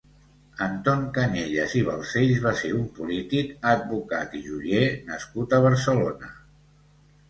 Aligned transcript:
Anton 0.67 1.03
Cañellas 1.17 1.75
i 1.81 1.83
Balcells 1.91 2.41
va 2.47 2.55
ser 2.63 2.73
un 2.79 2.89
polític, 2.97 3.55
advocat 3.75 4.37
i 4.41 4.45
joier 4.51 4.85
nascut 5.15 5.59
a 5.61 5.65
Barcelona. 5.71 6.39